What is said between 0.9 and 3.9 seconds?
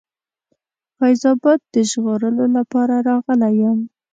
فیض آباد د ژغورلو لپاره راغلی یم.